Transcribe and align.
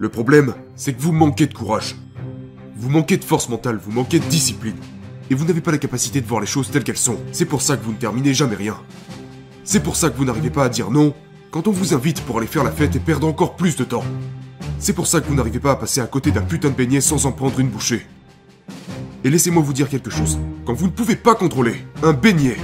Le 0.00 0.08
problème, 0.08 0.54
c'est 0.76 0.92
que 0.92 1.02
vous 1.02 1.10
manquez 1.10 1.46
de 1.46 1.54
courage. 1.54 1.96
Vous 2.76 2.88
manquez 2.88 3.16
de 3.16 3.24
force 3.24 3.48
mentale, 3.48 3.80
vous 3.84 3.90
manquez 3.90 4.20
de 4.20 4.24
discipline. 4.26 4.76
Et 5.28 5.34
vous 5.34 5.44
n'avez 5.44 5.60
pas 5.60 5.72
la 5.72 5.78
capacité 5.78 6.20
de 6.20 6.26
voir 6.26 6.40
les 6.40 6.46
choses 6.46 6.70
telles 6.70 6.84
qu'elles 6.84 6.96
sont. 6.96 7.18
C'est 7.32 7.46
pour 7.46 7.62
ça 7.62 7.76
que 7.76 7.84
vous 7.84 7.90
ne 7.90 7.96
terminez 7.96 8.32
jamais 8.32 8.54
rien. 8.54 8.76
C'est 9.64 9.82
pour 9.82 9.96
ça 9.96 10.08
que 10.08 10.16
vous 10.16 10.24
n'arrivez 10.24 10.50
pas 10.50 10.64
à 10.64 10.68
dire 10.68 10.90
non 10.92 11.14
quand 11.50 11.66
on 11.66 11.72
vous 11.72 11.94
invite 11.94 12.20
pour 12.22 12.38
aller 12.38 12.46
faire 12.46 12.62
la 12.62 12.70
fête 12.70 12.94
et 12.94 13.00
perdre 13.00 13.26
encore 13.26 13.56
plus 13.56 13.74
de 13.74 13.82
temps. 13.82 14.04
C'est 14.78 14.92
pour 14.92 15.08
ça 15.08 15.20
que 15.20 15.26
vous 15.26 15.34
n'arrivez 15.34 15.58
pas 15.58 15.72
à 15.72 15.76
passer 15.76 16.00
à 16.00 16.06
côté 16.06 16.30
d'un 16.30 16.42
putain 16.42 16.68
de 16.68 16.74
beignet 16.74 17.00
sans 17.00 17.26
en 17.26 17.32
prendre 17.32 17.58
une 17.58 17.68
bouchée. 17.68 18.06
Et 19.24 19.30
laissez-moi 19.30 19.64
vous 19.64 19.72
dire 19.72 19.88
quelque 19.88 20.10
chose. 20.10 20.38
Quand 20.64 20.74
vous 20.74 20.86
ne 20.86 20.92
pouvez 20.92 21.16
pas 21.16 21.34
contrôler 21.34 21.84
un 22.04 22.12
beignet, 22.12 22.56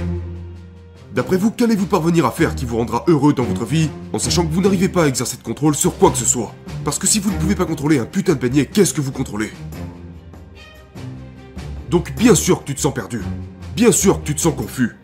d'après 1.15 1.37
vous, 1.37 1.49
qu'allez-vous 1.49 1.87
parvenir 1.87 2.25
à 2.25 2.31
faire 2.31 2.55
qui 2.55 2.65
vous 2.65 2.75
rendra 2.75 3.05
heureux 3.07 3.33
dans 3.33 3.45
votre 3.45 3.65
vie 3.65 3.89
en 4.11 4.19
sachant 4.19 4.45
que 4.45 4.53
vous 4.53 4.61
n'arrivez 4.61 4.89
pas 4.89 5.05
à 5.05 5.07
exercer 5.07 5.37
de 5.37 5.43
contrôle 5.43 5.73
sur 5.73 5.97
quoi 5.97 6.11
que 6.11 6.17
ce 6.17 6.25
soit? 6.25 6.53
Parce 6.83 6.99
que 6.99 7.07
si 7.07 7.19
vous 7.19 7.31
ne 7.31 7.37
pouvez 7.37 7.55
pas 7.55 7.65
contrôler 7.65 7.97
un 7.97 8.05
putain 8.05 8.33
de 8.33 8.39
beignet, 8.39 8.65
qu'est-ce 8.65 8.93
que 8.93 9.01
vous 9.01 9.13
contrôlez? 9.13 9.51
Donc 11.89 12.13
bien 12.15 12.35
sûr 12.35 12.59
que 12.59 12.65
tu 12.65 12.75
te 12.75 12.81
sens 12.81 12.93
perdu. 12.93 13.21
Bien 13.75 13.93
sûr 13.93 14.21
que 14.21 14.27
tu 14.27 14.35
te 14.35 14.41
sens 14.41 14.55
confus. 14.55 14.97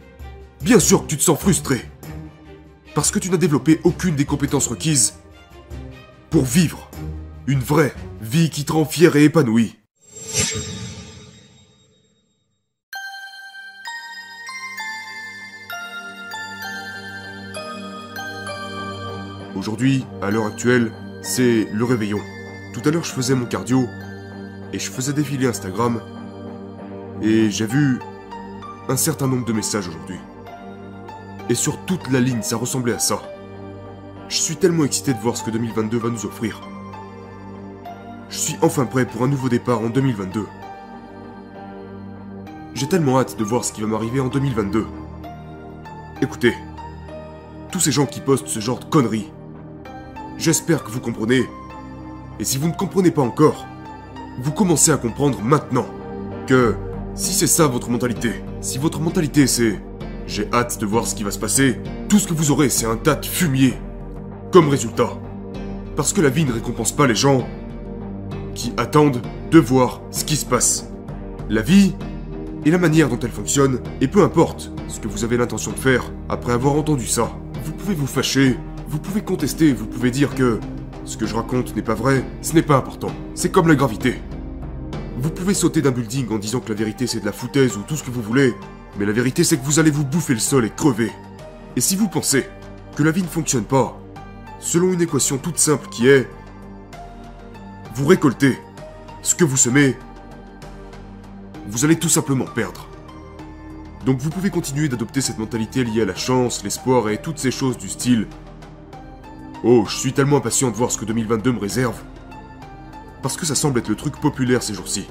Bien 0.61 0.79
sûr 0.79 1.03
que 1.03 1.07
tu 1.07 1.17
te 1.17 1.23
sens 1.23 1.39
frustré. 1.39 1.81
Parce 2.93 3.09
que 3.09 3.19
tu 3.19 3.29
n'as 3.29 3.37
développé 3.37 3.79
aucune 3.85 4.15
des 4.15 4.25
compétences 4.25 4.67
requises 4.67 5.13
pour 6.29 6.43
vivre 6.43 6.89
une 7.47 7.61
vraie 7.61 7.95
vie 8.21 8.49
qui 8.49 8.65
te 8.65 8.73
rend 8.73 8.85
fier 8.85 9.15
et 9.15 9.23
épanoui. 9.23 9.77
Aujourd'hui, 19.61 20.07
à 20.23 20.31
l'heure 20.31 20.47
actuelle, 20.47 20.91
c'est 21.21 21.67
le 21.71 21.85
réveillon. 21.85 22.17
Tout 22.73 22.81
à 22.83 22.89
l'heure, 22.89 23.03
je 23.03 23.11
faisais 23.11 23.35
mon 23.35 23.45
cardio 23.45 23.85
et 24.73 24.79
je 24.79 24.89
faisais 24.89 25.13
défiler 25.13 25.45
Instagram 25.45 26.01
et 27.21 27.51
j'ai 27.51 27.67
vu 27.67 27.99
un 28.89 28.97
certain 28.97 29.27
nombre 29.27 29.45
de 29.45 29.53
messages 29.53 29.87
aujourd'hui. 29.87 30.17
Et 31.47 31.53
sur 31.53 31.77
toute 31.85 32.09
la 32.09 32.19
ligne, 32.19 32.41
ça 32.41 32.57
ressemblait 32.57 32.93
à 32.93 32.97
ça. 32.97 33.21
Je 34.29 34.37
suis 34.37 34.55
tellement 34.55 34.83
excité 34.83 35.13
de 35.13 35.19
voir 35.19 35.37
ce 35.37 35.43
que 35.43 35.51
2022 35.51 35.97
va 35.99 36.09
nous 36.09 36.25
offrir. 36.25 36.59
Je 38.29 38.37
suis 38.37 38.55
enfin 38.63 38.85
prêt 38.87 39.05
pour 39.05 39.21
un 39.21 39.27
nouveau 39.27 39.47
départ 39.47 39.81
en 39.81 39.89
2022. 39.89 40.47
J'ai 42.73 42.87
tellement 42.87 43.19
hâte 43.19 43.37
de 43.37 43.43
voir 43.43 43.63
ce 43.63 43.73
qui 43.73 43.81
va 43.81 43.87
m'arriver 43.87 44.21
en 44.21 44.27
2022. 44.27 44.87
Écoutez, 46.23 46.55
tous 47.71 47.79
ces 47.79 47.91
gens 47.91 48.07
qui 48.07 48.21
postent 48.21 48.47
ce 48.47 48.59
genre 48.59 48.79
de 48.79 48.85
conneries, 48.85 49.31
j'espère 50.41 50.83
que 50.83 50.89
vous 50.89 50.99
comprenez. 50.99 51.43
Et 52.39 52.43
si 52.43 52.57
vous 52.57 52.67
ne 52.67 52.73
comprenez 52.73 53.11
pas 53.11 53.21
encore, 53.21 53.67
vous 54.41 54.51
commencez 54.51 54.91
à 54.91 54.97
comprendre 54.97 55.39
maintenant 55.43 55.85
que 56.47 56.73
si 57.13 57.31
c'est 57.31 57.45
ça 57.45 57.67
votre 57.67 57.91
mentalité, 57.91 58.43
si 58.59 58.79
votre 58.79 58.99
mentalité 58.99 59.45
c'est 59.45 59.79
j'ai 60.25 60.49
hâte 60.51 60.79
de 60.79 60.85
voir 60.87 61.05
ce 61.05 61.13
qui 61.13 61.23
va 61.23 61.29
se 61.29 61.37
passer, 61.37 61.79
tout 62.09 62.17
ce 62.17 62.27
que 62.27 62.33
vous 62.33 62.49
aurez 62.49 62.69
c'est 62.69 62.87
un 62.87 62.95
tas 62.95 63.13
de 63.13 63.25
fumier 63.25 63.75
comme 64.51 64.67
résultat. 64.67 65.09
Parce 65.95 66.11
que 66.11 66.21
la 66.21 66.29
vie 66.29 66.45
ne 66.45 66.53
récompense 66.53 66.91
pas 66.91 67.05
les 67.05 67.15
gens 67.15 67.47
qui 68.55 68.73
attendent 68.77 69.21
de 69.51 69.59
voir 69.59 70.01
ce 70.09 70.25
qui 70.25 70.37
se 70.37 70.45
passe. 70.45 70.87
La 71.49 71.61
vie 71.61 71.93
est 72.65 72.71
la 72.71 72.79
manière 72.79 73.09
dont 73.09 73.19
elle 73.21 73.31
fonctionne, 73.31 73.79
et 73.99 74.07
peu 74.07 74.23
importe 74.23 74.71
ce 74.87 74.99
que 74.99 75.07
vous 75.07 75.23
avez 75.23 75.37
l'intention 75.37 75.71
de 75.71 75.77
faire 75.77 76.11
après 76.29 76.53
avoir 76.53 76.73
entendu 76.73 77.05
ça. 77.05 77.31
Vous 77.63 77.73
pouvez 77.73 77.93
vous 77.93 78.07
fâcher, 78.07 78.57
vous 78.91 78.99
pouvez 78.99 79.21
contester, 79.21 79.71
vous 79.71 79.85
pouvez 79.85 80.11
dire 80.11 80.35
que 80.35 80.59
ce 81.05 81.15
que 81.15 81.25
je 81.25 81.33
raconte 81.33 81.73
n'est 81.77 81.81
pas 81.81 81.93
vrai, 81.93 82.25
ce 82.41 82.51
n'est 82.51 82.61
pas 82.61 82.75
important. 82.75 83.13
C'est 83.35 83.49
comme 83.49 83.69
la 83.69 83.75
gravité. 83.75 84.21
Vous 85.17 85.29
pouvez 85.29 85.53
sauter 85.53 85.81
d'un 85.81 85.91
building 85.91 86.29
en 86.29 86.37
disant 86.37 86.59
que 86.59 86.67
la 86.67 86.75
vérité 86.75 87.07
c'est 87.07 87.21
de 87.21 87.25
la 87.25 87.31
foutaise 87.31 87.77
ou 87.77 87.83
tout 87.83 87.95
ce 87.95 88.03
que 88.03 88.11
vous 88.11 88.21
voulez, 88.21 88.53
mais 88.99 89.05
la 89.05 89.13
vérité 89.13 89.45
c'est 89.45 89.55
que 89.55 89.63
vous 89.63 89.79
allez 89.79 89.91
vous 89.91 90.03
bouffer 90.03 90.33
le 90.33 90.41
sol 90.41 90.65
et 90.65 90.69
crever. 90.69 91.09
Et 91.77 91.79
si 91.79 91.95
vous 91.95 92.09
pensez 92.09 92.45
que 92.97 93.01
la 93.01 93.11
vie 93.11 93.21
ne 93.21 93.29
fonctionne 93.29 93.63
pas, 93.63 93.97
selon 94.59 94.91
une 94.91 95.01
équation 95.01 95.37
toute 95.37 95.57
simple 95.57 95.87
qui 95.87 96.09
est 96.09 96.27
vous 97.95 98.05
récoltez 98.05 98.59
ce 99.21 99.35
que 99.35 99.45
vous 99.45 99.57
semez, 99.57 99.95
vous 101.69 101.85
allez 101.85 101.97
tout 101.97 102.09
simplement 102.09 102.45
perdre. 102.45 102.89
Donc 104.05 104.19
vous 104.19 104.31
pouvez 104.31 104.49
continuer 104.49 104.89
d'adopter 104.89 105.21
cette 105.21 105.37
mentalité 105.37 105.85
liée 105.85 106.01
à 106.01 106.05
la 106.05 106.15
chance, 106.15 106.61
l'espoir 106.65 107.07
et 107.07 107.21
toutes 107.21 107.39
ces 107.39 107.51
choses 107.51 107.77
du 107.77 107.87
style 107.87 108.27
Oh, 109.63 109.85
je 109.87 109.95
suis 109.95 110.13
tellement 110.13 110.37
impatient 110.37 110.71
de 110.71 110.75
voir 110.75 110.91
ce 110.91 110.97
que 110.97 111.05
2022 111.05 111.51
me 111.51 111.59
réserve. 111.59 112.01
Parce 113.21 113.37
que 113.37 113.45
ça 113.45 113.53
semble 113.53 113.79
être 113.79 113.89
le 113.89 113.95
truc 113.95 114.19
populaire 114.19 114.63
ces 114.63 114.73
jours-ci. 114.73 115.07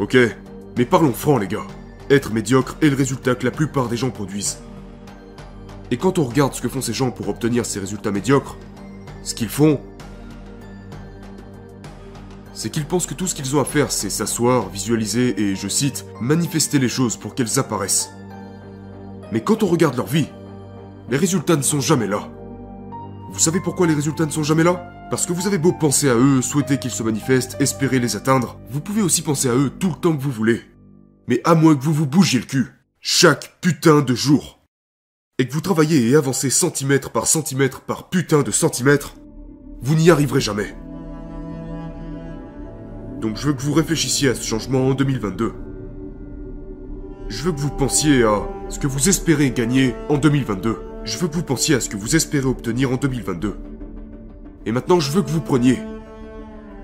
Ok, 0.00 0.16
mais 0.76 0.84
parlons 0.84 1.12
franc 1.12 1.38
les 1.38 1.46
gars. 1.46 1.66
Être 2.10 2.32
médiocre 2.32 2.76
est 2.82 2.90
le 2.90 2.96
résultat 2.96 3.36
que 3.36 3.44
la 3.44 3.52
plupart 3.52 3.88
des 3.88 3.96
gens 3.96 4.10
produisent. 4.10 4.58
Et 5.92 5.96
quand 5.96 6.18
on 6.18 6.24
regarde 6.24 6.54
ce 6.54 6.60
que 6.60 6.68
font 6.68 6.80
ces 6.80 6.92
gens 6.92 7.12
pour 7.12 7.28
obtenir 7.28 7.64
ces 7.64 7.78
résultats 7.78 8.10
médiocres, 8.10 8.56
ce 9.22 9.34
qu'ils 9.34 9.48
font, 9.48 9.80
c'est 12.52 12.70
qu'ils 12.70 12.86
pensent 12.86 13.06
que 13.06 13.14
tout 13.14 13.28
ce 13.28 13.34
qu'ils 13.36 13.54
ont 13.54 13.60
à 13.60 13.64
faire, 13.64 13.92
c'est 13.92 14.10
s'asseoir, 14.10 14.68
visualiser 14.70 15.40
et, 15.40 15.54
je 15.54 15.68
cite, 15.68 16.04
manifester 16.20 16.80
les 16.80 16.88
choses 16.88 17.16
pour 17.16 17.36
qu'elles 17.36 17.60
apparaissent. 17.60 18.10
Mais 19.30 19.40
quand 19.40 19.62
on 19.62 19.66
regarde 19.66 19.96
leur 19.96 20.06
vie, 20.06 20.28
les 21.10 21.16
résultats 21.16 21.56
ne 21.56 21.62
sont 21.62 21.80
jamais 21.80 22.08
là. 22.08 22.28
Vous 23.34 23.40
savez 23.40 23.58
pourquoi 23.58 23.88
les 23.88 23.94
résultats 23.94 24.26
ne 24.26 24.30
sont 24.30 24.44
jamais 24.44 24.62
là? 24.62 24.88
Parce 25.10 25.26
que 25.26 25.32
vous 25.32 25.48
avez 25.48 25.58
beau 25.58 25.72
penser 25.72 26.08
à 26.08 26.14
eux, 26.14 26.40
souhaiter 26.40 26.78
qu'ils 26.78 26.92
se 26.92 27.02
manifestent, 27.02 27.60
espérer 27.60 27.98
les 27.98 28.14
atteindre, 28.14 28.60
vous 28.70 28.80
pouvez 28.80 29.02
aussi 29.02 29.22
penser 29.22 29.48
à 29.48 29.56
eux 29.56 29.70
tout 29.70 29.88
le 29.88 29.96
temps 29.96 30.16
que 30.16 30.22
vous 30.22 30.30
voulez. 30.30 30.62
Mais 31.26 31.40
à 31.42 31.56
moins 31.56 31.74
que 31.74 31.82
vous 31.82 31.92
vous 31.92 32.06
bougiez 32.06 32.38
le 32.38 32.46
cul, 32.46 32.68
chaque 33.00 33.58
putain 33.60 34.02
de 34.02 34.14
jour 34.14 34.60
et 35.40 35.48
que 35.48 35.52
vous 35.52 35.60
travaillez 35.60 36.10
et 36.10 36.14
avancez 36.14 36.48
centimètre 36.48 37.10
par 37.10 37.26
centimètre 37.26 37.80
par 37.80 38.08
putain 38.08 38.44
de 38.44 38.52
centimètre, 38.52 39.16
vous 39.82 39.96
n'y 39.96 40.12
arriverez 40.12 40.40
jamais. 40.40 40.72
Donc 43.20 43.36
je 43.36 43.48
veux 43.48 43.52
que 43.52 43.62
vous 43.62 43.74
réfléchissiez 43.74 44.28
à 44.28 44.36
ce 44.36 44.46
changement 44.46 44.86
en 44.86 44.94
2022. 44.94 45.54
Je 47.30 47.42
veux 47.42 47.50
que 47.50 47.60
vous 47.60 47.70
pensiez 47.70 48.22
à 48.22 48.46
ce 48.68 48.78
que 48.78 48.86
vous 48.86 49.08
espérez 49.08 49.50
gagner 49.50 49.96
en 50.08 50.18
2022. 50.18 50.93
Je 51.04 51.18
veux 51.18 51.28
que 51.28 51.34
vous 51.34 51.42
pensiez 51.42 51.74
à 51.74 51.80
ce 51.80 51.88
que 51.88 51.96
vous 51.96 52.16
espérez 52.16 52.46
obtenir 52.46 52.90
en 52.90 52.96
2022. 52.96 53.56
Et 54.66 54.72
maintenant, 54.72 55.00
je 55.00 55.10
veux 55.12 55.22
que 55.22 55.30
vous 55.30 55.40
preniez 55.40 55.78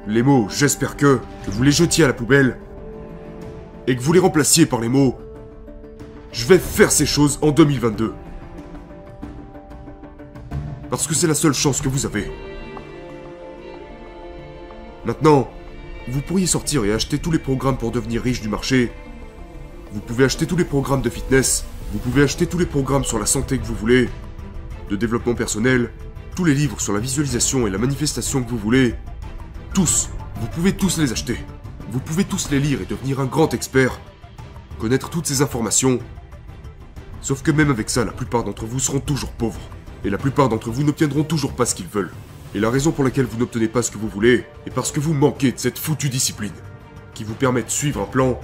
les 0.06 0.22
mots 0.22 0.48
j'espère 0.48 0.96
que, 0.96 1.20
que 1.44 1.50
vous 1.50 1.62
les 1.62 1.72
jetiez 1.72 2.04
à 2.04 2.06
la 2.06 2.12
poubelle, 2.12 2.58
et 3.86 3.96
que 3.96 4.00
vous 4.00 4.12
les 4.12 4.20
remplaciez 4.20 4.66
par 4.66 4.80
les 4.80 4.88
mots 4.88 5.18
je 6.32 6.46
vais 6.46 6.58
faire 6.58 6.92
ces 6.92 7.06
choses 7.06 7.40
en 7.42 7.50
2022. 7.50 8.12
Parce 10.88 11.08
que 11.08 11.14
c'est 11.14 11.26
la 11.26 11.34
seule 11.34 11.54
chance 11.54 11.80
que 11.80 11.88
vous 11.88 12.06
avez. 12.06 12.30
Maintenant, 15.04 15.50
vous 16.08 16.20
pourriez 16.20 16.46
sortir 16.46 16.84
et 16.84 16.92
acheter 16.92 17.18
tous 17.18 17.32
les 17.32 17.40
programmes 17.40 17.78
pour 17.78 17.90
devenir 17.90 18.22
riche 18.22 18.42
du 18.42 18.48
marché. 18.48 18.92
Vous 19.92 20.00
pouvez 20.00 20.24
acheter 20.24 20.46
tous 20.46 20.56
les 20.56 20.64
programmes 20.64 21.02
de 21.02 21.10
fitness. 21.10 21.64
Vous 21.92 21.98
pouvez 21.98 22.22
acheter 22.22 22.46
tous 22.46 22.58
les 22.58 22.66
programmes 22.66 23.02
sur 23.02 23.18
la 23.18 23.26
santé 23.26 23.58
que 23.58 23.64
vous 23.64 23.74
voulez. 23.74 24.08
De 24.90 24.94
développement 24.94 25.34
personnel. 25.34 25.90
Tous 26.36 26.44
les 26.44 26.54
livres 26.54 26.80
sur 26.80 26.92
la 26.92 27.00
visualisation 27.00 27.66
et 27.66 27.70
la 27.70 27.78
manifestation 27.78 28.44
que 28.44 28.50
vous 28.50 28.58
voulez. 28.58 28.94
Tous. 29.74 30.08
Vous 30.40 30.46
pouvez 30.46 30.72
tous 30.72 30.98
les 30.98 31.10
acheter. 31.10 31.36
Vous 31.90 31.98
pouvez 31.98 32.22
tous 32.22 32.48
les 32.52 32.60
lire 32.60 32.80
et 32.80 32.84
devenir 32.84 33.18
un 33.18 33.26
grand 33.26 33.52
expert. 33.54 33.98
Connaître 34.78 35.10
toutes 35.10 35.26
ces 35.26 35.42
informations. 35.42 35.98
Sauf 37.22 37.42
que 37.42 37.50
même 37.50 37.70
avec 37.70 37.90
ça, 37.90 38.04
la 38.04 38.12
plupart 38.12 38.44
d'entre 38.44 38.66
vous 38.66 38.78
seront 38.78 39.00
toujours 39.00 39.32
pauvres 39.32 39.60
et 40.04 40.10
la 40.10 40.18
plupart 40.18 40.48
d'entre 40.48 40.70
vous 40.70 40.84
n'obtiendront 40.84 41.24
toujours 41.24 41.54
pas 41.54 41.66
ce 41.66 41.74
qu'ils 41.74 41.88
veulent. 41.88 42.12
Et 42.54 42.60
la 42.60 42.70
raison 42.70 42.92
pour 42.92 43.02
laquelle 43.02 43.26
vous 43.26 43.38
n'obtenez 43.38 43.66
pas 43.66 43.82
ce 43.82 43.90
que 43.90 43.98
vous 43.98 44.08
voulez 44.08 44.46
est 44.64 44.70
parce 44.72 44.92
que 44.92 45.00
vous 45.00 45.12
manquez 45.12 45.50
de 45.50 45.58
cette 45.58 45.78
foutue 45.78 46.08
discipline, 46.08 46.52
qui 47.14 47.24
vous 47.24 47.34
permet 47.34 47.64
de 47.64 47.68
suivre 47.68 48.00
un 48.00 48.06
plan 48.06 48.40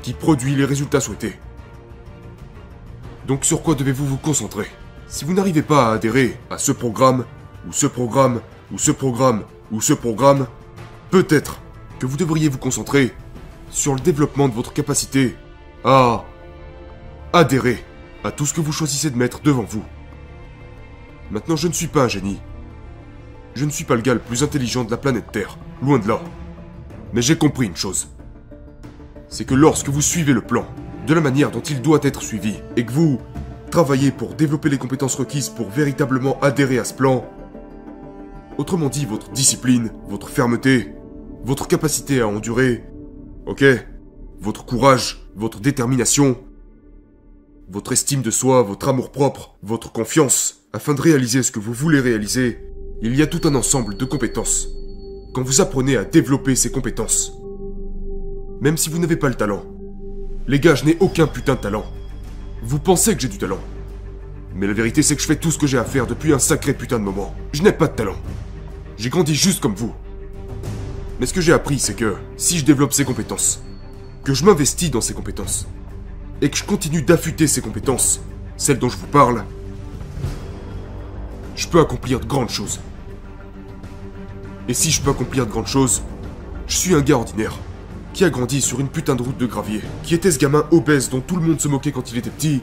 qui 0.00 0.14
produit 0.14 0.56
les 0.56 0.64
résultats 0.64 1.00
souhaités. 1.00 1.38
Donc 3.28 3.44
sur 3.44 3.62
quoi 3.62 3.74
devez-vous 3.74 4.06
vous 4.06 4.16
concentrer? 4.16 4.66
Si 5.06 5.26
vous 5.26 5.34
n'arrivez 5.34 5.60
pas 5.60 5.90
à 5.90 5.92
adhérer 5.92 6.40
à 6.48 6.56
ce 6.56 6.72
programme, 6.72 7.26
ou 7.68 7.72
ce 7.72 7.86
programme, 7.86 8.40
ou 8.72 8.78
ce 8.78 8.90
programme, 8.90 9.44
ou 9.70 9.82
ce 9.82 9.92
programme, 9.92 10.46
peut-être 11.10 11.60
que 11.98 12.06
vous 12.06 12.16
devriez 12.16 12.48
vous 12.48 12.56
concentrer 12.56 13.12
sur 13.68 13.94
le 13.94 14.00
développement 14.00 14.48
de 14.48 14.54
votre 14.54 14.72
capacité 14.72 15.36
à 15.84 16.24
adhérer 17.34 17.84
à 18.24 18.30
tout 18.30 18.46
ce 18.46 18.54
que 18.54 18.62
vous 18.62 18.72
choisissez 18.72 19.10
de 19.10 19.16
mettre 19.18 19.42
devant 19.42 19.64
vous. 19.64 19.84
Maintenant, 21.30 21.56
je 21.56 21.68
ne 21.68 21.74
suis 21.74 21.86
pas 21.86 22.04
un 22.04 22.08
génie. 22.08 22.40
Je 23.54 23.66
ne 23.66 23.70
suis 23.70 23.84
pas 23.84 23.96
le 23.96 24.00
gars 24.00 24.14
le 24.14 24.20
plus 24.20 24.42
intelligent 24.42 24.84
de 24.84 24.90
la 24.90 24.96
planète 24.96 25.30
Terre, 25.32 25.58
loin 25.82 25.98
de 25.98 26.08
là. 26.08 26.18
Mais 27.12 27.20
j'ai 27.20 27.36
compris 27.36 27.66
une 27.66 27.76
chose. 27.76 28.08
C'est 29.28 29.44
que 29.44 29.54
lorsque 29.54 29.90
vous 29.90 30.00
suivez 30.00 30.32
le 30.32 30.40
plan, 30.40 30.66
de 31.08 31.14
la 31.14 31.20
manière 31.20 31.50
dont 31.50 31.60
il 31.60 31.82
doit 31.82 32.00
être 32.02 32.22
suivi, 32.22 32.54
et 32.76 32.84
que 32.84 32.92
vous 32.92 33.18
travaillez 33.70 34.12
pour 34.12 34.34
développer 34.34 34.68
les 34.68 34.78
compétences 34.78 35.14
requises 35.16 35.48
pour 35.48 35.68
véritablement 35.70 36.38
adhérer 36.40 36.78
à 36.78 36.84
ce 36.84 36.94
plan, 36.94 37.24
Autrement 38.58 38.88
dit, 38.88 39.06
votre 39.06 39.30
discipline, 39.30 39.92
votre 40.08 40.28
fermeté, 40.28 40.92
votre 41.44 41.68
capacité 41.68 42.20
à 42.20 42.26
endurer, 42.26 42.84
ok 43.46 43.64
Votre 44.40 44.64
courage, 44.64 45.30
votre 45.36 45.60
détermination, 45.60 46.36
votre 47.70 47.92
estime 47.92 48.20
de 48.20 48.32
soi, 48.32 48.62
votre 48.64 48.88
amour-propre, 48.88 49.56
votre 49.62 49.92
confiance, 49.92 50.66
afin 50.72 50.94
de 50.94 51.00
réaliser 51.00 51.44
ce 51.44 51.52
que 51.52 51.60
vous 51.60 51.72
voulez 51.72 52.00
réaliser, 52.00 52.58
il 53.00 53.14
y 53.14 53.22
a 53.22 53.28
tout 53.28 53.46
un 53.46 53.54
ensemble 53.54 53.96
de 53.96 54.04
compétences. 54.04 54.68
Quand 55.34 55.42
vous 55.42 55.60
apprenez 55.60 55.96
à 55.96 56.04
développer 56.04 56.56
ces 56.56 56.72
compétences, 56.72 57.32
même 58.60 58.76
si 58.76 58.90
vous 58.90 58.98
n'avez 58.98 59.16
pas 59.16 59.28
le 59.28 59.36
talent, 59.36 59.77
les 60.48 60.58
gars, 60.58 60.74
je 60.74 60.86
n'ai 60.86 60.96
aucun 61.00 61.26
putain 61.26 61.54
de 61.56 61.60
talent. 61.60 61.84
Vous 62.62 62.78
pensez 62.78 63.14
que 63.14 63.20
j'ai 63.20 63.28
du 63.28 63.36
talent. 63.36 63.60
Mais 64.54 64.66
la 64.66 64.72
vérité, 64.72 65.02
c'est 65.02 65.14
que 65.14 65.20
je 65.20 65.26
fais 65.26 65.36
tout 65.36 65.50
ce 65.50 65.58
que 65.58 65.66
j'ai 65.66 65.76
à 65.76 65.84
faire 65.84 66.06
depuis 66.06 66.32
un 66.32 66.38
sacré 66.38 66.72
putain 66.72 66.98
de 66.98 67.04
moment. 67.04 67.34
Je 67.52 67.62
n'ai 67.62 67.70
pas 67.70 67.86
de 67.86 67.92
talent. 67.92 68.16
J'ai 68.96 69.10
grandi 69.10 69.34
juste 69.34 69.60
comme 69.60 69.74
vous. 69.74 69.94
Mais 71.20 71.26
ce 71.26 71.34
que 71.34 71.42
j'ai 71.42 71.52
appris, 71.52 71.78
c'est 71.78 71.94
que 71.94 72.16
si 72.38 72.58
je 72.58 72.64
développe 72.64 72.94
ces 72.94 73.04
compétences, 73.04 73.62
que 74.24 74.32
je 74.32 74.42
m'investis 74.44 74.90
dans 74.90 75.02
ces 75.02 75.12
compétences, 75.12 75.68
et 76.40 76.48
que 76.48 76.56
je 76.56 76.64
continue 76.64 77.02
d'affûter 77.02 77.46
ces 77.46 77.60
compétences, 77.60 78.20
celles 78.56 78.78
dont 78.78 78.88
je 78.88 78.96
vous 78.96 79.06
parle, 79.06 79.44
je 81.56 81.68
peux 81.68 81.80
accomplir 81.80 82.20
de 82.20 82.26
grandes 82.26 82.50
choses. 82.50 82.80
Et 84.66 84.74
si 84.74 84.90
je 84.90 85.02
peux 85.02 85.10
accomplir 85.10 85.44
de 85.44 85.50
grandes 85.50 85.66
choses, 85.66 86.02
je 86.66 86.76
suis 86.76 86.94
un 86.94 87.00
gars 87.00 87.16
ordinaire, 87.16 87.58
qui 88.18 88.24
a 88.24 88.30
grandi 88.30 88.60
sur 88.60 88.80
une 88.80 88.88
putain 88.88 89.14
de 89.14 89.22
route 89.22 89.38
de 89.38 89.46
gravier, 89.46 89.80
qui 90.02 90.12
était 90.12 90.32
ce 90.32 90.40
gamin 90.40 90.66
obèse 90.72 91.08
dont 91.08 91.20
tout 91.20 91.36
le 91.36 91.42
monde 91.42 91.60
se 91.60 91.68
moquait 91.68 91.92
quand 91.92 92.10
il 92.10 92.18
était 92.18 92.30
petit. 92.30 92.62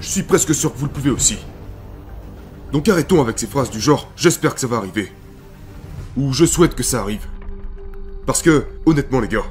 Je 0.00 0.08
suis 0.08 0.22
presque 0.22 0.54
sûr 0.54 0.72
que 0.72 0.78
vous 0.78 0.86
le 0.86 0.90
pouvez 0.90 1.10
aussi. 1.10 1.36
Donc 2.72 2.88
arrêtons 2.88 3.20
avec 3.20 3.38
ces 3.38 3.46
phrases 3.46 3.68
du 3.68 3.78
genre 3.78 4.10
j'espère 4.16 4.54
que 4.54 4.60
ça 4.62 4.66
va 4.66 4.78
arriver. 4.78 5.12
Ou 6.16 6.32
je 6.32 6.46
souhaite 6.46 6.74
que 6.74 6.82
ça 6.82 7.02
arrive. 7.02 7.26
Parce 8.24 8.40
que, 8.40 8.64
honnêtement 8.86 9.20
les 9.20 9.28
gars, 9.28 9.44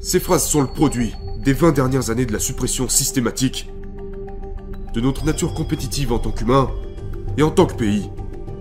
ces 0.00 0.18
phrases 0.18 0.48
sont 0.48 0.62
le 0.62 0.68
produit 0.68 1.12
des 1.44 1.52
20 1.52 1.72
dernières 1.72 2.08
années 2.08 2.24
de 2.24 2.32
la 2.32 2.38
suppression 2.38 2.88
systématique 2.88 3.68
de 4.94 5.00
notre 5.02 5.26
nature 5.26 5.52
compétitive 5.52 6.10
en 6.10 6.18
tant 6.18 6.30
qu'humain 6.30 6.70
et 7.36 7.42
en 7.42 7.50
tant 7.50 7.66
que 7.66 7.74
pays. 7.74 8.08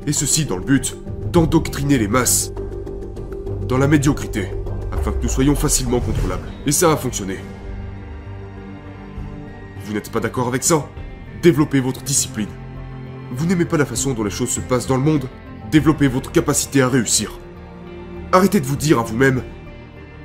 Et 0.05 0.11
ceci 0.11 0.43
dans 0.43 0.57
le 0.57 0.65
but 0.65 0.97
d'endoctriner 1.31 1.97
les 1.97 2.09
masses 2.09 2.51
dans 3.69 3.77
la 3.77 3.87
médiocrité, 3.87 4.49
afin 5.01 5.11
que 5.11 5.23
nous 5.23 5.29
soyons 5.29 5.55
facilement 5.55 5.99
contrôlables. 5.99 6.47
Et 6.65 6.71
ça 6.71 6.91
a 6.91 6.97
fonctionné. 6.97 7.39
Vous 9.83 9.93
n'êtes 9.93 10.11
pas 10.11 10.19
d'accord 10.19 10.47
avec 10.47 10.63
ça? 10.63 10.87
Développez 11.41 11.79
votre 11.79 12.03
discipline. 12.03 12.47
Vous 13.31 13.45
n'aimez 13.45 13.65
pas 13.65 13.77
la 13.77 13.85
façon 13.85 14.13
dont 14.13 14.23
les 14.23 14.29
choses 14.29 14.49
se 14.49 14.59
passent 14.59 14.87
dans 14.87 14.97
le 14.97 15.03
monde? 15.03 15.27
Développez 15.71 16.07
votre 16.07 16.31
capacité 16.31 16.81
à 16.81 16.87
réussir. 16.87 17.39
Arrêtez 18.31 18.59
de 18.59 18.65
vous 18.65 18.75
dire 18.75 18.99
à 18.99 19.03
vous-même, 19.03 19.41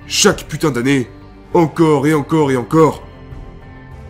chaque 0.07 0.47
putain 0.47 0.71
d'année, 0.71 1.09
encore 1.55 2.07
et 2.07 2.15
encore 2.15 2.51
et 2.51 2.57
encore, 2.57 3.03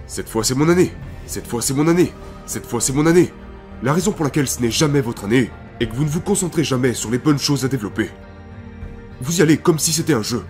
cette 0.06 0.28
fois 0.28 0.44
c'est 0.44 0.54
mon 0.54 0.68
année, 0.68 0.92
cette 1.26 1.46
fois 1.46 1.62
c'est 1.62 1.74
mon 1.74 1.88
année, 1.88 2.12
cette 2.44 2.66
fois 2.66 2.80
c'est 2.80 2.92
mon 2.92 3.06
année. 3.06 3.32
La 3.82 3.92
raison 3.94 4.12
pour 4.12 4.24
laquelle 4.24 4.48
ce 4.48 4.60
n'est 4.60 4.70
jamais 4.70 5.00
votre 5.00 5.24
année 5.24 5.50
est 5.80 5.86
que 5.86 5.94
vous 5.94 6.04
ne 6.04 6.10
vous 6.10 6.20
concentrez 6.20 6.64
jamais 6.64 6.92
sur 6.92 7.10
les 7.10 7.18
bonnes 7.18 7.38
choses 7.38 7.64
à 7.64 7.68
développer. 7.68 8.10
Vous 9.22 9.38
y 9.38 9.42
allez 9.42 9.56
comme 9.56 9.78
si 9.78 9.92
c'était 9.92 10.12
un 10.12 10.22
jeu, 10.22 10.42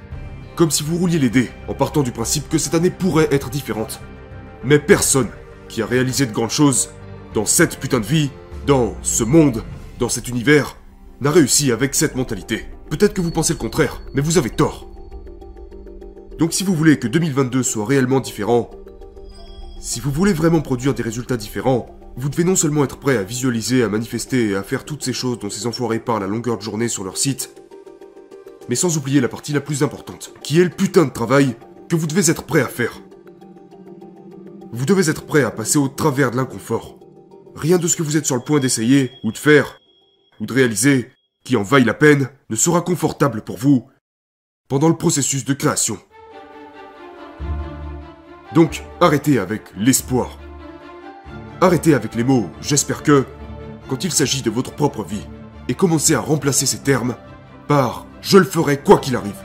comme 0.57 0.71
si 0.71 0.83
vous 0.83 0.97
rouliez 0.97 1.19
les 1.19 1.31
dés 1.31 1.51
en 1.69 1.75
partant 1.75 2.03
du 2.03 2.11
principe 2.11 2.49
que 2.49 2.59
cette 2.59 2.75
année 2.75 2.91
pourrait 2.91 3.29
être 3.31 3.51
différente. 3.51 4.01
Mais 4.65 4.79
personne 4.79 5.29
qui 5.69 5.83
a 5.83 5.87
réalisé 5.87 6.27
de 6.27 6.33
grandes 6.33 6.51
choses 6.51 6.91
dans 7.35 7.45
cette 7.45 7.79
putain 7.79 8.01
de 8.01 8.07
vie, 8.07 8.31
dans 8.67 8.97
ce 9.03 9.23
monde, 9.23 9.63
dans 9.99 10.09
cet 10.09 10.29
univers, 10.29 10.77
n'a 11.21 11.31
réussi 11.31 11.71
avec 11.71 11.95
cette 11.95 12.17
mentalité. 12.17 12.67
Peut-être 12.91 13.15
que 13.15 13.21
vous 13.21 13.31
pensez 13.31 13.53
le 13.53 13.59
contraire, 13.59 14.01
mais 14.15 14.23
vous 14.23 14.39
avez 14.39 14.51
tort. 14.51 14.89
Donc 16.39 16.53
si 16.53 16.65
vous 16.65 16.75
voulez 16.75 16.99
que 16.99 17.09
2022 17.09 17.63
soit 17.63 17.87
réellement 17.87 18.21
différent, 18.21 18.71
si 19.81 20.01
vous 20.01 20.11
voulez 20.11 20.33
vraiment 20.33 20.63
produire 20.63 20.95
des 20.95 21.03
résultats 21.03 21.37
différents, 21.37 21.87
vous 22.17 22.31
devez 22.31 22.45
non 22.45 22.57
seulement 22.57 22.85
être 22.85 22.99
prêt 22.99 23.19
à 23.19 23.23
visualiser, 23.23 23.83
à 23.83 23.89
manifester 23.89 24.51
et 24.51 24.57
à 24.57 24.63
faire 24.63 24.85
toutes 24.85 25.05
ces 25.05 25.13
choses 25.13 25.39
dont 25.39 25.51
ces 25.51 25.67
enfoirés 25.67 25.99
parlent 25.99 26.25
à 26.25 26.27
longueur 26.27 26.57
de 26.57 26.63
journée 26.63 26.89
sur 26.89 27.05
leur 27.05 27.19
site, 27.19 27.56
mais 28.69 28.75
sans 28.75 28.97
oublier 28.97 29.21
la 29.21 29.29
partie 29.29 29.53
la 29.53 29.61
plus 29.61 29.83
importante, 29.83 30.33
qui 30.43 30.61
est 30.61 30.65
le 30.65 30.71
putain 30.71 31.05
de 31.05 31.13
travail 31.13 31.57
que 31.89 31.97
vous 31.97 32.07
devez 32.07 32.31
être 32.31 32.45
prêt 32.45 32.61
à 32.61 32.69
faire. 32.69 33.01
Vous 34.73 34.87
devez 34.87 35.09
être 35.09 35.25
prêt 35.25 35.45
à 35.45 35.51
passer 35.51 35.79
au 35.79 35.89
travers 35.89 36.31
de 36.31 36.37
l'inconfort. 36.37 36.99
Rien 37.55 37.79
de 37.79 37.87
ce 37.87 37.97
que 37.97 38.03
vous 38.03 38.17
êtes 38.17 38.27
sur 38.27 38.37
le 38.37 38.43
point 38.43 38.61
d'essayer, 38.61 39.13
ou 39.23 39.33
de 39.33 39.39
faire, 39.39 39.81
ou 40.41 40.47
de 40.47 40.53
réaliser, 40.53 41.11
qui 41.45 41.57
en 41.57 41.63
vaille 41.63 41.85
la 41.85 41.95
peine, 41.95 42.29
ne 42.51 42.57
sera 42.57 42.83
confortable 42.83 43.43
pour 43.43 43.57
vous 43.57 43.87
pendant 44.69 44.89
le 44.89 44.97
processus 44.97 45.45
de 45.45 45.55
création. 45.55 45.99
Donc, 48.55 48.83
arrêtez 49.01 49.39
avec 49.39 49.63
l'espoir. 49.77 50.39
Arrêtez 51.61 51.95
avec 51.95 52.15
les 52.15 52.25
mots 52.25 52.51
j'espère 52.61 53.03
que 53.03 53.25
quand 53.89 54.05
il 54.05 54.13
s'agit 54.13 54.43
de 54.43 54.51
votre 54.51 54.75
propre 54.75 55.05
vie 55.05 55.27
et 55.69 55.75
commencez 55.75 56.15
à 56.15 56.21
remplacer 56.21 56.67
ces 56.67 56.79
termes 56.79 57.17
par 57.69 58.06
je 58.27 58.39
le 58.39 58.45
ferai 58.45 58.81
quoi 58.81 58.99
qu'il 58.99 59.15
arrive. 59.15 59.41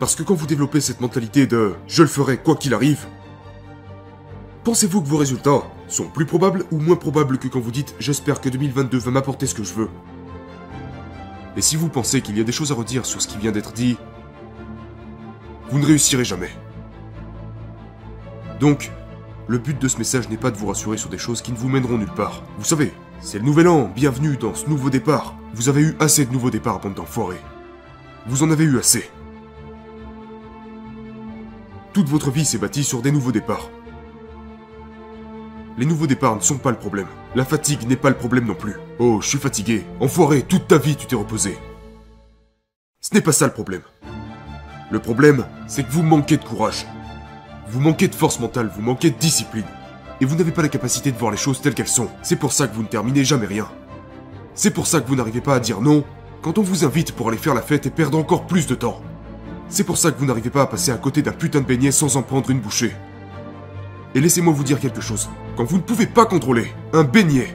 Parce 0.00 0.16
que 0.16 0.24
quand 0.24 0.34
vous 0.34 0.48
développez 0.48 0.80
cette 0.80 1.00
mentalité 1.00 1.46
de 1.46 1.76
je 1.86 2.02
le 2.02 2.08
ferai 2.08 2.38
quoi 2.38 2.56
qu'il 2.56 2.74
arrive, 2.74 3.06
pensez-vous 4.64 5.00
que 5.00 5.06
vos 5.06 5.16
résultats 5.16 5.62
sont 5.86 6.08
plus 6.08 6.26
probables 6.26 6.64
ou 6.72 6.80
moins 6.80 6.96
probables 6.96 7.38
que 7.38 7.46
quand 7.46 7.60
vous 7.60 7.70
dites 7.70 7.94
j'espère 8.00 8.40
que 8.40 8.48
2022 8.48 8.98
va 8.98 9.12
m'apporter 9.12 9.46
ce 9.46 9.54
que 9.54 9.62
je 9.62 9.74
veux 9.74 9.88
Et 11.56 11.62
si 11.62 11.76
vous 11.76 11.88
pensez 11.88 12.20
qu'il 12.20 12.36
y 12.36 12.40
a 12.40 12.44
des 12.44 12.50
choses 12.50 12.72
à 12.72 12.74
redire 12.74 13.06
sur 13.06 13.22
ce 13.22 13.28
qui 13.28 13.38
vient 13.38 13.52
d'être 13.52 13.72
dit, 13.72 13.96
vous 15.70 15.78
ne 15.78 15.86
réussirez 15.86 16.24
jamais. 16.24 16.50
Donc, 18.58 18.90
le 19.46 19.58
but 19.58 19.80
de 19.80 19.86
ce 19.86 19.98
message 19.98 20.28
n'est 20.30 20.36
pas 20.36 20.50
de 20.50 20.56
vous 20.56 20.66
rassurer 20.66 20.96
sur 20.96 21.10
des 21.10 21.18
choses 21.18 21.42
qui 21.42 21.52
ne 21.52 21.56
vous 21.56 21.68
mèneront 21.68 21.96
nulle 21.96 22.10
part. 22.10 22.42
Vous 22.58 22.64
savez, 22.64 22.92
c'est 23.20 23.38
le 23.38 23.44
nouvel 23.44 23.68
an, 23.68 23.90
bienvenue 23.94 24.36
dans 24.36 24.54
ce 24.54 24.68
nouveau 24.68 24.90
départ. 24.90 25.34
Vous 25.54 25.68
avez 25.68 25.82
eu 25.82 25.96
assez 26.00 26.24
de 26.26 26.32
nouveaux 26.32 26.50
départs, 26.50 26.80
bande 26.80 26.94
d'enfoirés. 26.94 27.40
Vous 28.26 28.42
en 28.42 28.50
avez 28.50 28.64
eu 28.64 28.78
assez. 28.78 29.08
Toute 31.92 32.08
votre 32.08 32.30
vie 32.30 32.44
s'est 32.44 32.58
bâtie 32.58 32.84
sur 32.84 33.02
des 33.02 33.12
nouveaux 33.12 33.32
départs. 33.32 33.70
Les 35.78 35.86
nouveaux 35.86 36.06
départs 36.06 36.36
ne 36.36 36.40
sont 36.40 36.58
pas 36.58 36.70
le 36.70 36.76
problème. 36.76 37.06
La 37.34 37.44
fatigue 37.44 37.86
n'est 37.88 37.96
pas 37.96 38.10
le 38.10 38.16
problème 38.16 38.46
non 38.46 38.54
plus. 38.54 38.74
Oh, 38.98 39.20
je 39.20 39.28
suis 39.28 39.38
fatigué. 39.38 39.84
Enfoiré, 40.00 40.42
toute 40.42 40.68
ta 40.68 40.78
vie 40.78 40.96
tu 40.96 41.06
t'es 41.06 41.16
reposé. 41.16 41.58
Ce 43.00 43.14
n'est 43.14 43.20
pas 43.20 43.32
ça 43.32 43.46
le 43.46 43.52
problème. 43.52 43.82
Le 44.90 44.98
problème, 44.98 45.46
c'est 45.66 45.82
que 45.82 45.90
vous 45.90 46.02
manquez 46.02 46.36
de 46.36 46.44
courage. 46.44 46.86
Vous 47.68 47.80
manquez 47.80 48.08
de 48.08 48.14
force 48.14 48.38
mentale, 48.38 48.70
vous 48.74 48.82
manquez 48.82 49.10
de 49.10 49.18
discipline. 49.18 49.64
Et 50.24 50.26
vous 50.26 50.36
n'avez 50.36 50.52
pas 50.52 50.62
la 50.62 50.70
capacité 50.70 51.12
de 51.12 51.18
voir 51.18 51.30
les 51.30 51.36
choses 51.36 51.60
telles 51.60 51.74
qu'elles 51.74 51.86
sont. 51.86 52.08
C'est 52.22 52.36
pour 52.36 52.54
ça 52.54 52.66
que 52.66 52.74
vous 52.74 52.80
ne 52.80 52.88
terminez 52.88 53.26
jamais 53.26 53.44
rien. 53.44 53.68
C'est 54.54 54.70
pour 54.70 54.86
ça 54.86 55.02
que 55.02 55.06
vous 55.06 55.16
n'arrivez 55.16 55.42
pas 55.42 55.54
à 55.54 55.60
dire 55.60 55.82
non 55.82 56.02
quand 56.40 56.56
on 56.56 56.62
vous 56.62 56.86
invite 56.86 57.12
pour 57.12 57.28
aller 57.28 57.36
faire 57.36 57.52
la 57.52 57.60
fête 57.60 57.84
et 57.84 57.90
perdre 57.90 58.16
encore 58.16 58.46
plus 58.46 58.66
de 58.66 58.74
temps. 58.74 59.02
C'est 59.68 59.84
pour 59.84 59.98
ça 59.98 60.10
que 60.10 60.18
vous 60.18 60.24
n'arrivez 60.24 60.48
pas 60.48 60.62
à 60.62 60.66
passer 60.66 60.92
à 60.92 60.96
côté 60.96 61.20
d'un 61.20 61.32
putain 61.32 61.60
de 61.60 61.66
beignet 61.66 61.92
sans 61.92 62.16
en 62.16 62.22
prendre 62.22 62.48
une 62.48 62.60
bouchée. 62.60 62.96
Et 64.14 64.20
laissez-moi 64.22 64.54
vous 64.54 64.64
dire 64.64 64.80
quelque 64.80 65.02
chose. 65.02 65.28
Quand 65.58 65.64
vous 65.64 65.76
ne 65.76 65.82
pouvez 65.82 66.06
pas 66.06 66.24
contrôler 66.24 66.72
un 66.94 67.04
beignet, 67.04 67.54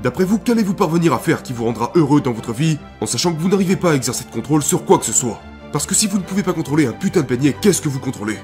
d'après 0.00 0.22
vous, 0.24 0.38
qu'allez-vous 0.38 0.74
parvenir 0.74 1.12
à 1.12 1.18
faire 1.18 1.42
qui 1.42 1.54
vous 1.54 1.64
rendra 1.64 1.90
heureux 1.96 2.20
dans 2.20 2.30
votre 2.30 2.52
vie 2.52 2.78
en 3.00 3.06
sachant 3.06 3.34
que 3.34 3.40
vous 3.40 3.48
n'arrivez 3.48 3.74
pas 3.74 3.90
à 3.90 3.94
exercer 3.96 4.26
de 4.26 4.30
contrôle 4.30 4.62
sur 4.62 4.84
quoi 4.84 4.98
que 4.98 5.06
ce 5.06 5.12
soit? 5.12 5.40
Parce 5.72 5.86
que 5.86 5.96
si 5.96 6.06
vous 6.06 6.18
ne 6.18 6.22
pouvez 6.22 6.44
pas 6.44 6.52
contrôler 6.52 6.86
un 6.86 6.92
putain 6.92 7.22
de 7.22 7.26
beignet, 7.26 7.56
qu'est-ce 7.60 7.82
que 7.82 7.88
vous 7.88 7.98
contrôlez? 7.98 8.38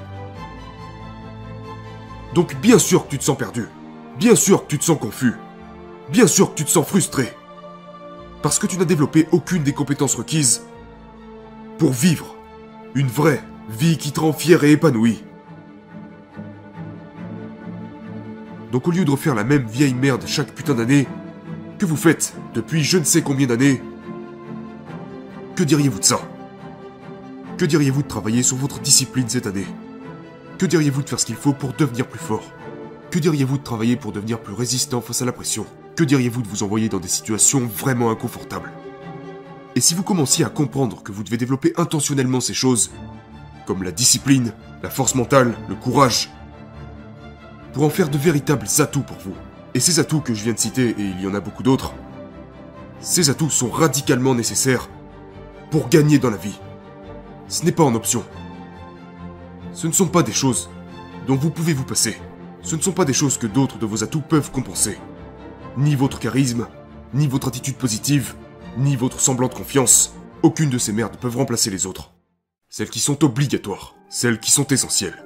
Donc 2.34 2.56
bien 2.60 2.78
sûr 2.78 3.04
que 3.04 3.10
tu 3.10 3.18
te 3.18 3.24
sens 3.24 3.38
perdu. 3.38 3.66
Bien 4.18 4.34
sûr 4.34 4.64
que 4.64 4.68
tu 4.68 4.78
te 4.78 4.84
sens 4.84 4.98
confus. 4.98 5.34
Bien 6.10 6.26
sûr 6.26 6.50
que 6.50 6.56
tu 6.56 6.64
te 6.64 6.70
sens 6.70 6.86
frustré. 6.86 7.32
Parce 8.42 8.58
que 8.58 8.66
tu 8.66 8.76
n'as 8.76 8.84
développé 8.84 9.28
aucune 9.32 9.62
des 9.62 9.72
compétences 9.72 10.16
requises 10.16 10.62
pour 11.78 11.92
vivre 11.92 12.34
une 12.94 13.08
vraie 13.08 13.42
vie 13.70 13.96
qui 13.96 14.12
te 14.12 14.20
rend 14.20 14.32
fier 14.32 14.62
et 14.64 14.72
épanoui. 14.72 15.22
Donc 18.70 18.88
au 18.88 18.90
lieu 18.90 19.04
de 19.04 19.10
refaire 19.10 19.34
la 19.34 19.44
même 19.44 19.66
vieille 19.66 19.94
merde 19.94 20.24
chaque 20.26 20.52
putain 20.52 20.74
d'année 20.74 21.06
que 21.78 21.86
vous 21.86 21.96
faites 21.96 22.34
depuis 22.54 22.82
je 22.82 22.98
ne 22.98 23.04
sais 23.04 23.22
combien 23.22 23.46
d'années, 23.46 23.80
que 25.54 25.62
diriez-vous 25.62 26.00
de 26.00 26.04
ça? 26.04 26.20
Que 27.56 27.64
diriez-vous 27.64 28.02
de 28.02 28.08
travailler 28.08 28.42
sur 28.42 28.56
votre 28.56 28.80
discipline 28.80 29.28
cette 29.28 29.46
année? 29.46 29.66
Que 30.58 30.66
diriez-vous 30.66 31.02
de 31.02 31.08
faire 31.08 31.20
ce 31.20 31.26
qu'il 31.26 31.36
faut 31.36 31.52
pour 31.52 31.72
devenir 31.72 32.06
plus 32.06 32.18
fort? 32.18 32.44
Que 33.10 33.18
diriez-vous 33.18 33.58
de 33.58 33.62
travailler 33.62 33.96
pour 33.96 34.12
devenir 34.12 34.40
plus 34.40 34.54
résistant 34.54 35.00
face 35.00 35.22
à 35.22 35.24
la 35.24 35.32
pression? 35.32 35.66
Que 35.96 36.04
diriez-vous 36.04 36.42
de 36.42 36.48
vous 36.48 36.62
envoyer 36.62 36.88
dans 36.88 36.98
des 36.98 37.08
situations 37.08 37.60
vraiment 37.60 38.10
inconfortables? 38.10 38.72
Et 39.76 39.80
si 39.80 39.94
vous 39.94 40.02
commenciez 40.02 40.44
à 40.44 40.48
comprendre 40.48 41.02
que 41.02 41.12
vous 41.12 41.24
devez 41.24 41.36
développer 41.36 41.72
intentionnellement 41.76 42.40
ces 42.40 42.54
choses, 42.54 42.90
comme 43.66 43.82
la 43.82 43.92
discipline, 43.92 44.52
la 44.82 44.90
force 44.90 45.14
mentale, 45.14 45.54
le 45.68 45.74
courage, 45.74 46.30
pour 47.72 47.84
en 47.84 47.90
faire 47.90 48.08
de 48.08 48.18
véritables 48.18 48.66
atouts 48.78 49.02
pour 49.02 49.18
vous, 49.18 49.34
et 49.74 49.80
ces 49.80 49.98
atouts 49.98 50.20
que 50.20 50.34
je 50.34 50.44
viens 50.44 50.52
de 50.52 50.58
citer, 50.58 50.90
et 50.90 50.94
il 50.98 51.20
y 51.20 51.26
en 51.26 51.34
a 51.34 51.40
beaucoup 51.40 51.64
d'autres, 51.64 51.94
Ces 53.00 53.28
atouts 53.28 53.50
sont 53.50 53.68
radicalement 53.68 54.34
nécessaires 54.34 54.88
pour 55.70 55.90
gagner 55.90 56.18
dans 56.18 56.30
la 56.30 56.38
vie. 56.38 56.58
Ce 57.48 57.62
n'est 57.62 57.72
pas 57.72 57.82
en 57.82 57.94
option. 57.94 58.24
Ce 59.74 59.88
ne 59.88 59.92
sont 59.92 60.06
pas 60.06 60.22
des 60.22 60.32
choses 60.32 60.70
dont 61.26 61.36
vous 61.36 61.50
pouvez 61.50 61.74
vous 61.74 61.84
passer. 61.84 62.16
Ce 62.62 62.76
ne 62.76 62.80
sont 62.80 62.92
pas 62.92 63.04
des 63.04 63.12
choses 63.12 63.38
que 63.38 63.46
d'autres 63.46 63.78
de 63.78 63.86
vos 63.86 64.04
atouts 64.04 64.20
peuvent 64.20 64.52
compenser. 64.52 64.96
Ni 65.76 65.96
votre 65.96 66.20
charisme, 66.20 66.68
ni 67.12 67.26
votre 67.26 67.48
attitude 67.48 67.76
positive, 67.76 68.34
ni 68.78 68.94
votre 68.94 69.20
semblant 69.20 69.48
de 69.48 69.54
confiance. 69.54 70.14
Aucune 70.42 70.70
de 70.70 70.78
ces 70.78 70.92
merdes 70.92 71.16
peuvent 71.16 71.36
remplacer 71.36 71.70
les 71.70 71.86
autres. 71.86 72.12
Celles 72.68 72.90
qui 72.90 73.00
sont 73.00 73.24
obligatoires, 73.24 73.94
celles 74.08 74.38
qui 74.38 74.52
sont 74.52 74.66
essentielles. 74.68 75.24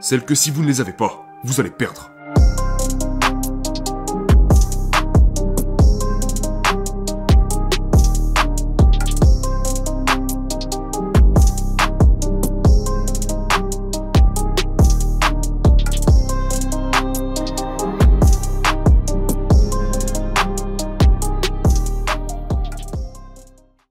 Celles 0.00 0.24
que 0.24 0.34
si 0.34 0.50
vous 0.50 0.62
ne 0.62 0.68
les 0.68 0.80
avez 0.80 0.92
pas, 0.92 1.26
vous 1.44 1.60
allez 1.60 1.70
perdre. 1.70 2.10